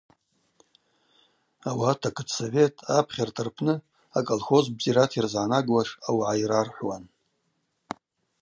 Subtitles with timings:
[1.71, 3.73] Ауат акытсовет, апхьарта рпны
[4.17, 7.03] аколхоз бзирата йрызгӏанагуаш аугӏа йрархӏвуан.